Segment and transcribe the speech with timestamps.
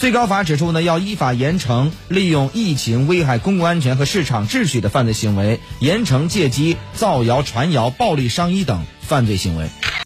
[0.00, 9.68] 最高法指出呢要依法严惩利用疫情危害公共安全和市场秩序的犯罪行为严惩借机造谣传谣暴力伤医等犯罪行为。